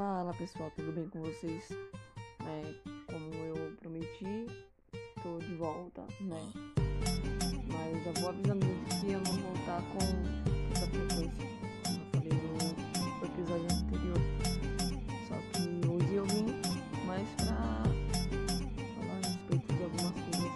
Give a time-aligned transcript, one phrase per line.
[0.00, 1.70] Fala pessoal, tudo bem com vocês?
[2.46, 2.74] É,
[3.06, 4.46] como eu prometi,
[5.22, 6.40] tô de volta, né?
[7.70, 8.66] Mas já vou avisando
[8.98, 9.98] que eu não vou voltar com
[10.72, 11.44] essa frequência,
[11.84, 12.32] como eu falei
[13.20, 14.16] no episódio anterior.
[15.28, 16.46] Só que hoje eu vim
[17.06, 17.82] mais pra
[18.96, 20.52] falar a respeito de algumas coisas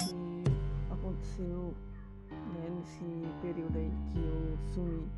[0.00, 1.74] que aconteceu
[2.30, 3.06] né, nesse
[3.40, 5.08] período aí que eu sumi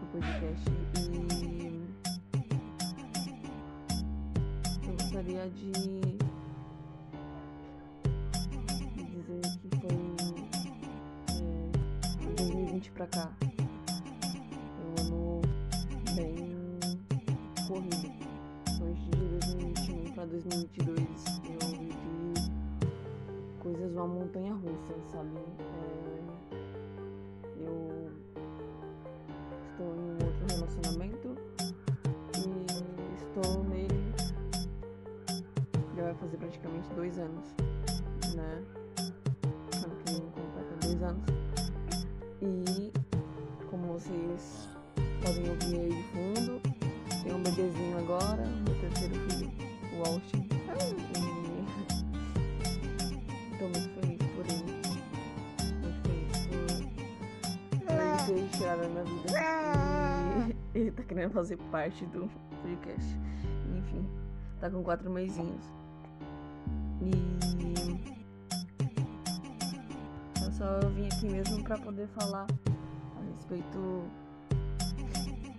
[0.00, 1.53] do podcast e
[5.24, 5.72] gostaria de,
[9.10, 9.96] dizer que foi
[11.30, 13.30] é, de 2020 pra cá
[36.84, 37.54] praticamente dois anos,
[38.34, 38.62] né?
[39.84, 41.24] Ano que vem completa dois anos.
[42.42, 42.92] E
[43.70, 44.68] como vocês
[45.24, 46.60] podem ouvir aí de fundo,
[47.22, 49.50] tem um bebezinho agora, meu terceiro filho,
[49.96, 50.48] o Austin.
[51.10, 51.28] E
[53.58, 54.72] tô muito feliz por ele.
[55.82, 56.30] Muito feliz
[57.78, 59.28] por ele ter tirado a minha vida.
[60.74, 62.30] E ele tá querendo fazer parte do
[62.62, 63.18] podcast.
[63.76, 64.08] Enfim,
[64.60, 65.83] tá com quatro mesinhos.
[67.04, 67.10] E
[70.44, 72.46] eu só vim aqui mesmo pra poder falar
[73.16, 74.04] a respeito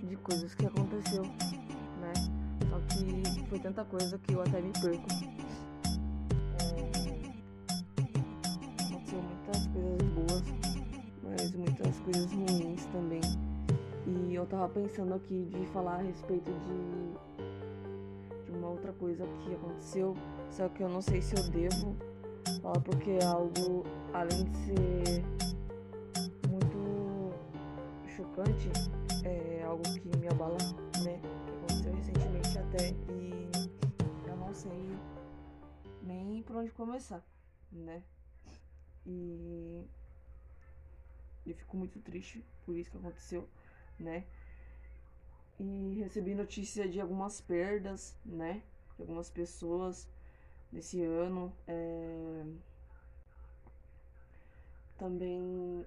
[0.04, 2.14] de coisas que aconteceu, né?
[2.70, 5.08] Só que foi tanta coisa que eu até me perco.
[6.60, 6.96] É,
[8.84, 10.44] Aconteceu muitas coisas boas,
[11.24, 13.22] mas muitas coisas ruins também.
[14.08, 17.16] E eu tava pensando aqui de falar a respeito de,
[18.46, 20.16] de uma outra coisa que aconteceu,
[20.56, 21.98] só que eu não sei se eu devo
[22.62, 25.26] falar porque é algo, além de ser
[26.48, 27.34] muito
[28.16, 28.70] chocante,
[29.26, 30.58] é algo que me abala,
[31.04, 31.20] né?
[31.44, 33.50] Que aconteceu recentemente até e
[34.30, 34.98] eu não sei
[36.02, 37.22] nem por onde começar,
[37.70, 38.02] né?
[39.06, 39.84] E
[41.46, 43.46] eu fico muito triste por isso que aconteceu,
[44.00, 44.24] né?
[45.60, 48.64] E recebi notícia de algumas perdas, né?
[48.96, 50.08] De algumas pessoas
[50.76, 51.52] nesse ano.
[51.68, 52.44] É...
[55.00, 55.86] Também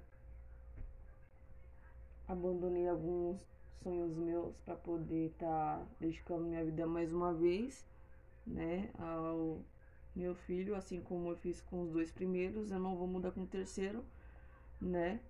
[2.27, 3.41] abandonei alguns
[3.83, 7.87] sonhos meus para poder estar tá dedicando minha vida mais uma vez,
[8.47, 9.61] né, ao
[10.15, 13.43] meu filho, assim como eu fiz com os dois primeiros, eu não vou mudar com
[13.43, 14.05] o terceiro,
[14.81, 15.21] né?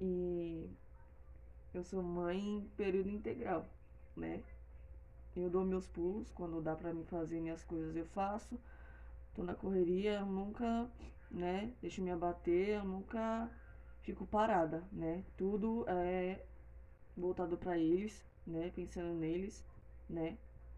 [0.00, 0.68] E
[1.72, 3.64] eu sou mãe em período integral,
[4.16, 4.42] né?
[5.34, 8.58] Eu dou meus pulos quando dá para mim fazer minhas coisas, eu faço.
[9.34, 10.86] Tô na correria, eu nunca,
[11.30, 13.50] né, deixo me abater, eu nunca
[14.02, 15.24] fico parada, né?
[15.36, 16.44] Tudo é
[17.16, 18.70] voltado para eles, né?
[18.74, 19.64] Pensando neles,
[20.08, 20.36] né?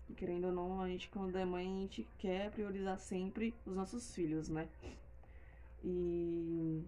[0.09, 3.75] E querendo ou não, a gente quando é mãe, a gente quer priorizar sempre os
[3.75, 4.69] nossos filhos, né?
[5.83, 6.85] E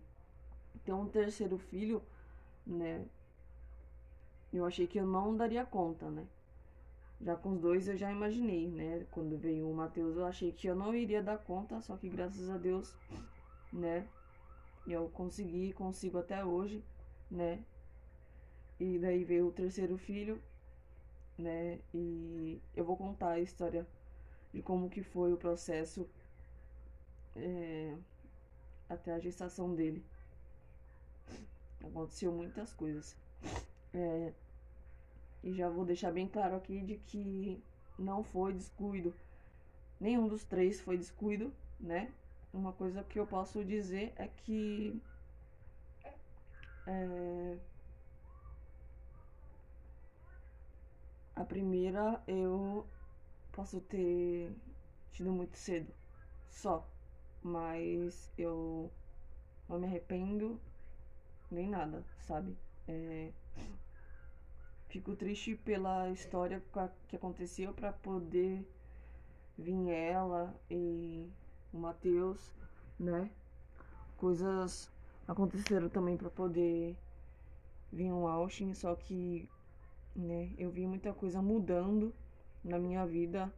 [0.84, 2.02] ter um terceiro filho,
[2.66, 3.04] né?
[4.52, 6.26] Eu achei que eu não daria conta, né?
[7.20, 9.06] Já com os dois eu já imaginei, né?
[9.10, 12.50] Quando veio o Matheus, eu achei que eu não iria dar conta, só que graças
[12.50, 12.94] a Deus,
[13.72, 14.06] né?
[14.86, 16.84] Eu consegui, consigo até hoje,
[17.30, 17.64] né?
[18.78, 20.40] E daí veio o terceiro filho,
[21.38, 21.78] né?
[21.94, 23.86] E eu vou contar a história
[24.52, 26.08] de como que foi o processo
[27.34, 27.96] é,
[28.88, 30.04] até a gestação dele.
[31.82, 33.16] Aconteceu muitas coisas.
[33.92, 34.32] É,
[35.46, 37.62] e já vou deixar bem claro aqui de que
[37.96, 39.14] não foi descuido.
[40.00, 42.12] Nenhum dos três foi descuido, né?
[42.52, 45.00] Uma coisa que eu posso dizer é que
[46.84, 47.58] é,
[51.36, 52.84] a primeira eu
[53.52, 54.50] posso ter
[55.12, 55.92] tido muito cedo,
[56.50, 56.84] só,
[57.40, 58.90] mas eu
[59.68, 60.60] não me arrependo
[61.52, 62.56] nem nada, sabe?
[62.88, 63.30] É,
[64.96, 66.62] fico triste pela história
[67.06, 68.66] que aconteceu para poder
[69.58, 71.28] vir ela e
[71.70, 72.54] o Matheus,
[72.98, 73.30] né?
[74.16, 74.90] Coisas
[75.28, 76.96] aconteceram também para poder
[77.92, 79.46] vir um Austin, só que,
[80.14, 82.14] né, eu vi muita coisa mudando
[82.64, 83.52] na minha vida,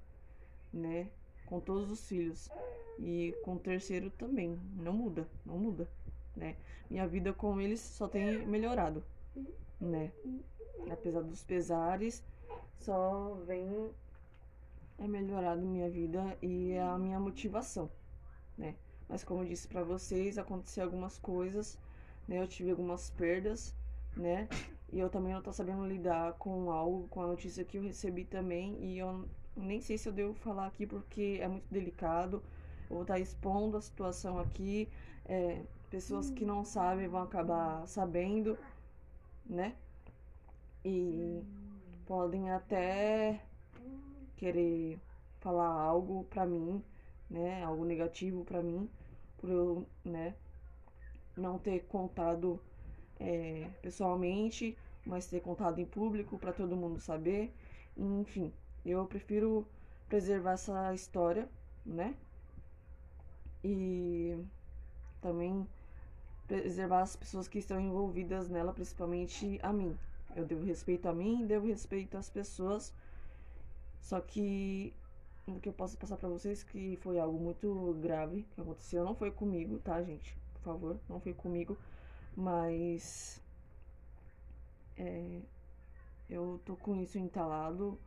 [0.72, 1.08] né,
[1.46, 2.50] com todos os filhos
[2.98, 5.88] e com o terceiro também, não muda, não muda,
[6.34, 6.56] né?
[6.90, 9.04] Minha vida com eles só tem melhorado,
[9.80, 10.10] né?
[10.90, 12.22] Apesar dos pesares,
[12.78, 13.90] só vem
[14.98, 17.88] é melhorado minha vida e é a minha motivação,
[18.56, 18.74] né?
[19.08, 21.78] Mas como eu disse para vocês, aconteceu algumas coisas,
[22.26, 22.42] né?
[22.42, 23.74] Eu tive algumas perdas,
[24.16, 24.48] né?
[24.92, 28.24] E eu também não tô sabendo lidar com algo, com a notícia que eu recebi
[28.24, 32.42] também, e eu nem sei se eu devo falar aqui porque é muito delicado.
[32.88, 34.88] Eu vou estar tá expondo a situação aqui.
[35.26, 38.58] É, pessoas que não sabem vão acabar sabendo,
[39.46, 39.74] né?
[40.84, 41.42] E
[42.06, 43.40] podem até
[44.36, 44.98] querer
[45.40, 46.82] falar algo pra mim,
[47.28, 47.62] né?
[47.64, 48.88] Algo negativo pra mim,
[49.38, 50.34] por eu, né?
[51.36, 52.60] Não ter contado
[53.20, 57.52] é, pessoalmente, mas ter contado em público para todo mundo saber.
[57.96, 58.52] Enfim,
[58.84, 59.66] eu prefiro
[60.08, 61.48] preservar essa história,
[61.84, 62.14] né?
[63.62, 64.36] E
[65.20, 65.66] também
[66.46, 69.96] preservar as pessoas que estão envolvidas nela, principalmente a mim.
[70.38, 72.94] Eu devo respeito a mim, devo respeito às pessoas
[74.08, 74.94] só que
[75.46, 79.14] o que eu posso passar para vocês que foi algo muito grave que aconteceu, não
[79.14, 80.34] foi comigo, tá, gente?
[80.54, 81.76] Por favor, não foi comigo,
[82.36, 83.38] mas
[84.96, 85.40] é,
[86.30, 87.98] eu tô com isso entalado,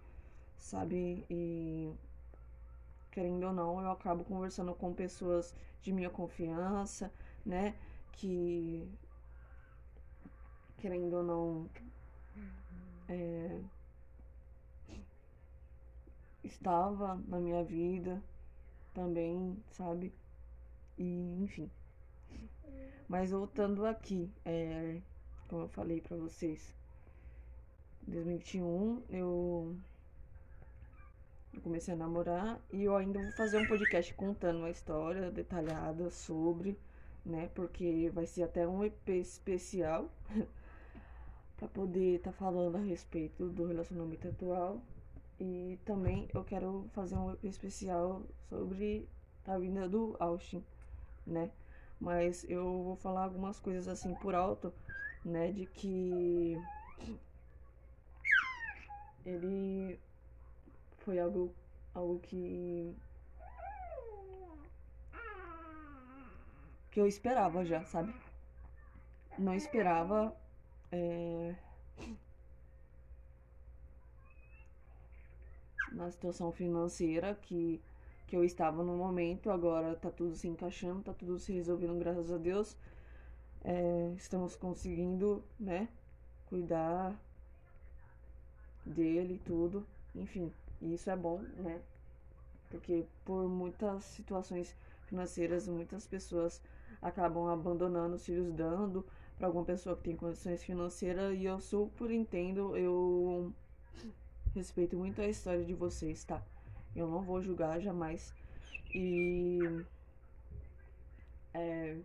[0.57, 1.23] sabe?
[1.29, 1.91] E
[3.11, 5.53] querendo ou não, eu acabo conversando com pessoas
[5.83, 7.11] de minha confiança,
[7.45, 7.75] né?
[8.13, 8.87] Que
[10.79, 11.69] querendo ou não
[13.11, 13.61] é,
[16.43, 18.21] estava na minha vida
[18.93, 20.13] também, sabe?
[20.97, 21.69] E enfim.
[23.07, 25.01] Mas voltando aqui, é,
[25.49, 26.73] como eu falei pra vocês,
[28.07, 29.75] em 2021 eu,
[31.53, 36.09] eu comecei a namorar e eu ainda vou fazer um podcast contando uma história detalhada
[36.09, 36.77] sobre,
[37.25, 37.49] né?
[37.53, 40.09] Porque vai ser até um EP especial
[41.61, 44.81] para poder estar tá falando a respeito do relacionamento atual
[45.39, 49.07] e também eu quero fazer um especial sobre
[49.45, 50.65] a vinda do Austin,
[51.23, 51.51] né?
[51.99, 54.73] Mas eu vou falar algumas coisas assim por alto,
[55.23, 55.51] né?
[55.51, 56.59] De que
[59.23, 59.99] ele
[60.97, 61.53] foi algo,
[61.93, 62.95] algo que
[66.89, 68.11] que eu esperava já, sabe?
[69.37, 70.35] Não esperava
[70.91, 71.55] é,
[75.91, 77.79] na situação financeira que,
[78.27, 79.49] que eu estava no momento.
[79.51, 82.75] Agora tá tudo se encaixando, tá tudo se resolvendo, graças a Deus.
[83.63, 85.87] É, estamos conseguindo, né,
[86.47, 87.15] cuidar
[88.85, 89.85] dele e tudo.
[90.15, 90.51] Enfim,
[90.81, 91.81] isso é bom, né?
[92.69, 94.75] Porque por muitas situações
[95.07, 96.61] financeiras, muitas pessoas
[97.01, 99.05] acabam abandonando os filhos, dando
[99.41, 103.51] para alguma pessoa que tem condições financeiras e eu super entendo, eu
[104.53, 106.39] respeito muito a história de vocês, tá?
[106.95, 108.35] Eu não vou julgar jamais.
[108.93, 109.67] E.
[111.55, 111.97] É,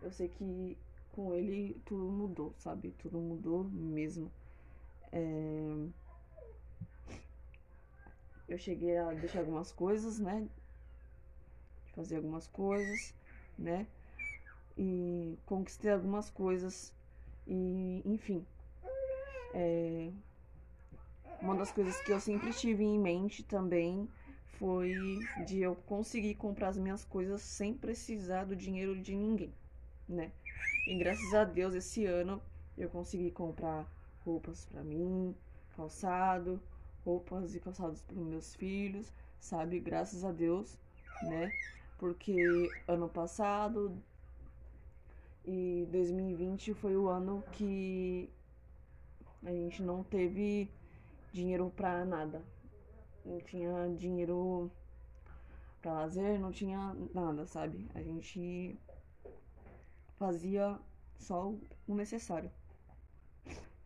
[0.00, 0.74] eu sei que
[1.14, 2.94] com ele tudo mudou, sabe?
[3.02, 4.32] Tudo mudou mesmo.
[5.12, 5.20] É,
[8.48, 10.48] eu cheguei a deixar algumas coisas, né?
[11.94, 13.12] Fazer algumas coisas,
[13.58, 13.86] né?
[14.76, 16.92] E conquistei algumas coisas.
[17.46, 18.44] E, enfim.
[19.54, 20.10] É,
[21.42, 24.08] uma das coisas que eu sempre tive em mente também
[24.58, 29.52] foi de eu conseguir comprar as minhas coisas sem precisar do dinheiro de ninguém,
[30.08, 30.30] né?
[30.86, 32.40] E graças a Deus esse ano
[32.78, 33.86] eu consegui comprar
[34.24, 35.34] roupas para mim,
[35.76, 36.60] calçado,
[37.04, 39.80] roupas e calçados para meus filhos, sabe?
[39.80, 40.78] Graças a Deus,
[41.20, 41.52] né?
[41.98, 44.00] Porque ano passado
[45.44, 48.30] e 2020 foi o ano que
[49.44, 50.70] a gente não teve
[51.32, 52.44] dinheiro pra nada.
[53.24, 54.70] Não tinha dinheiro
[55.80, 57.88] pra lazer, não tinha nada, sabe?
[57.94, 58.78] A gente
[60.18, 60.78] fazia
[61.18, 61.52] só
[61.86, 62.50] o necessário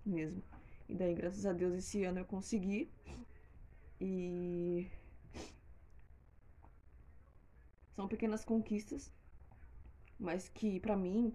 [0.06, 0.42] mesmo.
[0.88, 2.90] E daí, graças a Deus, esse ano eu consegui.
[4.00, 4.88] E
[7.94, 9.10] são pequenas conquistas,
[10.18, 11.32] mas que para mim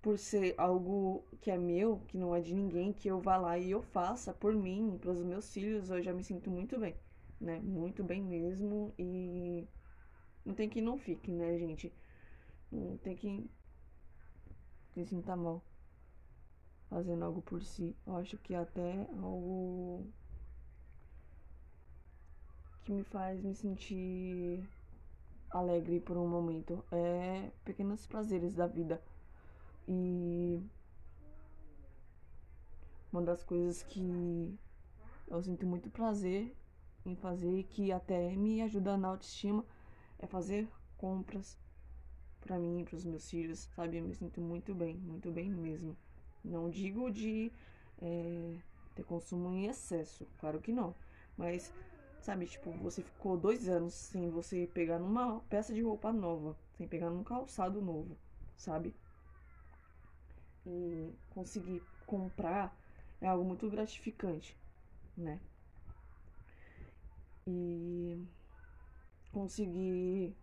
[0.00, 3.58] por ser algo que é meu, que não é de ninguém, que eu vá lá
[3.58, 6.94] e eu faça por mim, pelos meus filhos, eu já me sinto muito bem,
[7.40, 7.60] né?
[7.60, 9.66] Muito bem mesmo e
[10.44, 11.92] não tem que não fique, né, gente?
[12.70, 13.50] Não tem que
[14.94, 15.62] se sinta mal
[16.88, 17.94] fazendo algo por si.
[18.06, 20.06] Eu acho que até algo
[22.84, 24.64] que me faz me sentir
[25.50, 29.00] alegre por um momento é pequenos prazeres da vida
[29.86, 30.62] e
[33.12, 34.58] uma das coisas que
[35.26, 36.54] eu sinto muito prazer
[37.06, 39.64] em fazer e que até me ajuda na autoestima
[40.18, 41.56] é fazer compras
[42.40, 43.98] para mim, para os meus filhos, sabe?
[43.98, 45.96] Eu me sinto muito bem, muito bem mesmo.
[46.44, 47.52] Não digo de
[48.00, 48.56] é,
[48.94, 50.94] ter consumo em excesso, claro que não.
[51.36, 51.72] Mas,
[52.28, 56.86] sabe, tipo, você ficou dois anos sem você pegar numa peça de roupa nova, sem
[56.86, 58.18] pegar num calçado novo,
[58.54, 58.94] sabe?
[60.66, 62.76] E conseguir comprar
[63.20, 64.56] é algo muito gratificante,
[65.16, 65.40] né?
[67.46, 68.28] E
[69.32, 70.36] conseguir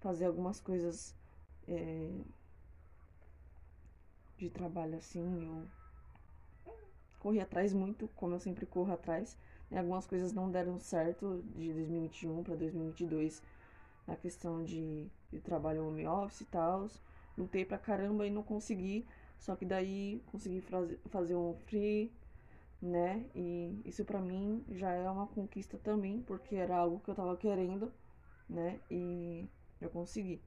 [0.00, 1.14] fazer algumas coisas
[1.68, 2.10] é,
[4.36, 5.66] de trabalho assim, eu
[7.18, 9.38] corri atrás muito, como eu sempre corro atrás.
[9.74, 13.42] Algumas coisas não deram certo de 2021 para 2022
[14.06, 16.88] na questão de, de trabalho home office e tal.
[17.36, 19.06] Lutei pra caramba e não consegui,
[19.38, 20.62] só que daí consegui
[21.08, 22.12] fazer um free,
[22.80, 23.24] né?
[23.34, 27.36] E isso pra mim já é uma conquista também, porque era algo que eu tava
[27.36, 27.90] querendo,
[28.48, 28.78] né?
[28.90, 29.48] E
[29.80, 30.42] eu consegui.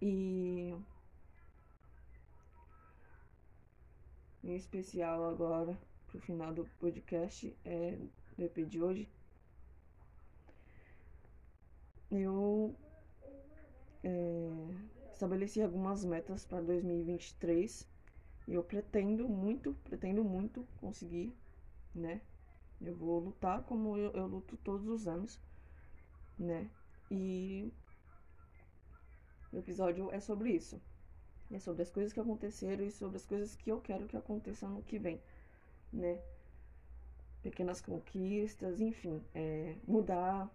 [0.00, 0.74] E
[4.44, 5.76] em especial agora
[6.18, 7.96] pro final do podcast é,
[8.36, 9.08] do EP de hoje.
[12.10, 12.74] Eu
[14.02, 14.50] é,
[15.12, 17.88] estabeleci algumas metas para 2023
[18.48, 21.32] e eu pretendo muito, pretendo muito conseguir,
[21.94, 22.20] né?
[22.80, 25.38] Eu vou lutar como eu, eu luto todos os anos,
[26.38, 26.68] né?
[27.10, 27.72] E
[29.52, 30.80] o episódio é sobre isso.
[31.50, 34.68] É sobre as coisas que aconteceram e sobre as coisas que eu quero que aconteçam
[34.70, 35.18] no que vem,
[35.92, 36.20] né?
[37.42, 40.50] Pequenas conquistas, enfim, é, mudar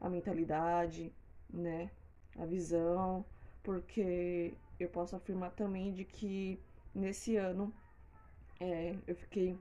[0.00, 1.12] a mentalidade,
[1.50, 1.90] né?
[2.36, 3.24] A visão,
[3.62, 6.60] porque eu posso afirmar também de que
[6.94, 7.72] nesse ano
[8.60, 9.58] é, eu fiquei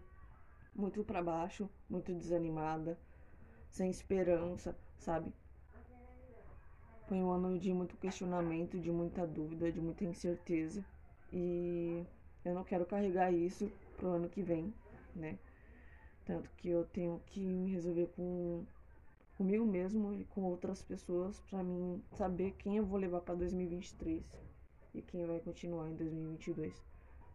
[0.73, 2.97] muito para baixo, muito desanimada,
[3.69, 5.31] sem esperança, sabe?
[7.07, 10.83] Foi um ano de muito questionamento, de muita dúvida, de muita incerteza.
[11.31, 12.03] E
[12.43, 14.73] eu não quero carregar isso pro ano que vem,
[15.15, 15.37] né?
[16.25, 18.65] Tanto que eu tenho que me resolver com
[19.37, 24.23] comigo mesmo e com outras pessoas para mim saber quem eu vou levar para 2023
[24.93, 26.73] e quem vai continuar em 2022,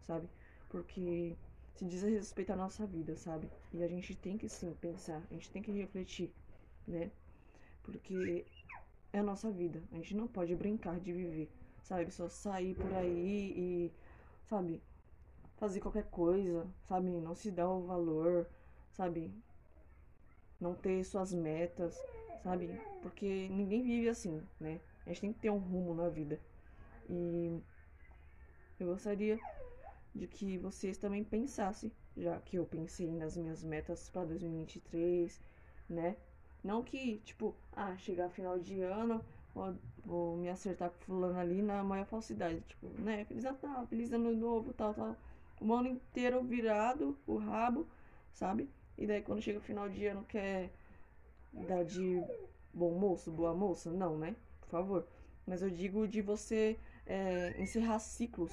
[0.06, 0.28] sabe?
[0.68, 1.36] Porque
[1.74, 3.50] se diz respeito à nossa vida, sabe?
[3.72, 6.32] E a gente tem que sim pensar, a gente tem que refletir,
[6.86, 7.10] né?
[7.82, 8.46] Porque
[9.12, 9.82] é a nossa vida.
[9.92, 11.50] A gente não pode brincar de viver,
[11.82, 12.10] sabe?
[12.10, 13.92] Só sair por aí e,
[14.44, 14.82] sabe,
[15.60, 17.10] fazer qualquer coisa, sabe?
[17.10, 18.48] Não se dar o valor,
[18.92, 19.30] sabe?
[20.58, 22.02] Não ter suas metas,
[22.42, 22.80] sabe?
[23.02, 24.80] Porque ninguém vive assim, né?
[25.04, 26.40] A gente tem que ter um rumo na vida.
[27.08, 27.60] E
[28.78, 29.38] eu gostaria
[30.14, 35.38] de que vocês também pensassem, já que eu pensei nas minhas metas para 2023,
[35.90, 36.16] né?
[36.64, 39.22] Não que, tipo, ah, chegar final de ano,
[39.54, 39.74] vou,
[40.04, 42.60] vou me acertar com fulano ali na maior falsidade.
[42.62, 43.24] Tipo, né?
[43.26, 45.16] Feliz Natal, feliz ano novo, tal, tal.
[45.60, 47.86] O ano inteiro virado, o rabo,
[48.32, 48.68] sabe?
[48.96, 50.70] E daí quando chega o final de ano quer
[51.52, 52.22] dar de
[52.72, 53.90] bom moço, boa moça?
[53.90, 54.34] Não, né?
[54.60, 55.06] Por favor.
[55.46, 58.52] Mas eu digo de você é, encerrar ciclos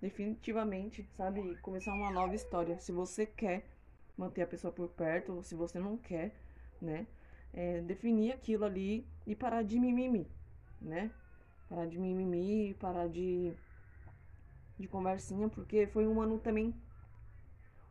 [0.00, 1.56] definitivamente, sabe?
[1.58, 2.78] Começar uma nova história.
[2.78, 3.66] Se você quer
[4.16, 6.34] manter a pessoa por perto, ou se você não quer,
[6.80, 7.06] né?
[7.54, 10.26] é, definir aquilo ali e parar de mimimi,
[10.80, 11.10] né?
[11.68, 13.52] Parar de mimimi, parar de,
[14.78, 16.74] de conversinha, porque foi um ano também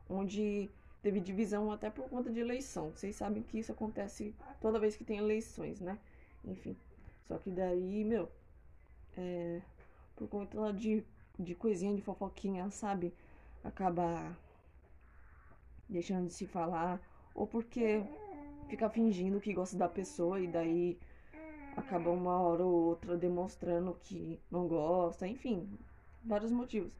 [0.09, 0.69] onde
[1.01, 2.91] teve divisão até por conta de eleição.
[2.91, 5.97] Vocês sabem que isso acontece toda vez que tem eleições, né?
[6.45, 6.75] Enfim.
[7.27, 8.29] Só que daí, meu,
[9.17, 9.61] é,
[10.15, 11.03] por conta de,
[11.37, 13.13] de coisinha, de fofoquinha, sabe?
[13.63, 14.35] Acaba
[15.89, 17.01] deixando de se falar.
[17.33, 18.03] Ou porque
[18.67, 20.97] fica fingindo que gosta da pessoa e daí
[21.75, 25.67] acaba uma hora ou outra demonstrando que não gosta, enfim,
[26.23, 26.97] vários motivos.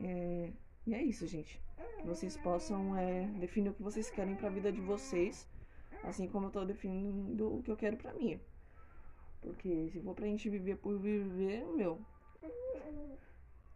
[0.00, 0.52] É,
[0.86, 1.60] e é isso, gente.
[1.98, 5.48] Que vocês possam é, definir o que vocês querem para a vida de vocês,
[6.02, 8.40] assim como eu tô definindo o que eu quero para mim.
[9.40, 12.00] Porque se for pra gente viver por viver, meu,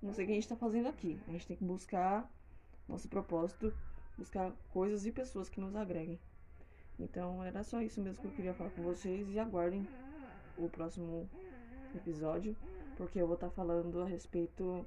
[0.01, 1.21] não sei o que a gente tá fazendo aqui.
[1.27, 2.31] A gente tem que buscar
[2.89, 3.73] nosso propósito,
[4.17, 6.19] buscar coisas e pessoas que nos agreguem.
[6.99, 9.87] Então era só isso mesmo que eu queria falar com vocês e aguardem
[10.57, 11.29] o próximo
[11.95, 12.57] episódio,
[12.99, 14.85] porque eu vou estar tá falando a respeito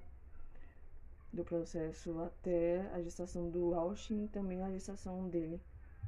[1.31, 5.61] do processo até a gestação do Austin também a gestação dele,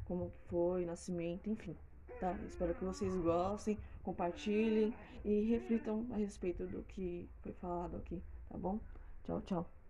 [0.04, 1.76] como foi, nascimento, enfim.
[2.20, 2.38] Tá?
[2.46, 4.94] Espero que vocês gostem, compartilhem
[5.24, 8.80] e reflitam a respeito do que foi falado aqui, tá bom?
[9.24, 9.83] Tchau, tchau.